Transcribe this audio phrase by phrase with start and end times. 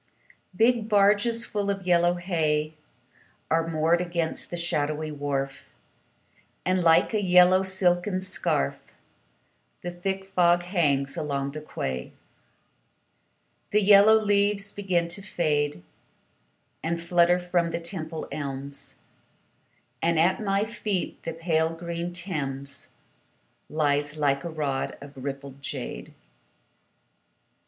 [0.55, 2.73] Big barges full of yellow hay
[3.51, 5.69] Are moored against the shadowy wharf,
[6.65, 8.81] And, like a yellow silken scarf,
[9.83, 12.13] The thick fog hangs along the quay.
[13.69, 15.83] The yellow leaves begin to fade
[16.81, 18.95] And flutter from the Temple elms,
[20.01, 22.89] And at my feet the pale green Thames
[23.69, 26.15] Lies like a rod of rippled jade.